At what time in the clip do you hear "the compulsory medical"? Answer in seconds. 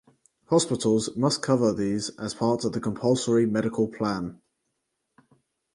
2.71-3.87